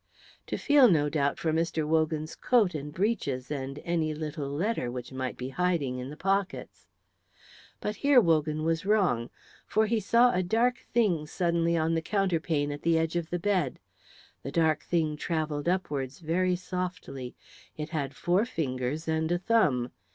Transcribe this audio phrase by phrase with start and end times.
[0.47, 1.85] To feel, no doubt, for Mr.
[1.87, 6.87] Wogan's coat and breeches and any little letter which might be hiding in the pockets.
[7.79, 9.29] But here Wogan was wrong.
[9.67, 13.37] For he saw a dark thing suddenly on the counterpane at the edge of the
[13.37, 13.77] bed.
[14.41, 17.35] The dark thing travelled upwards very softly;
[17.77, 19.91] it had four fingers and a thumb.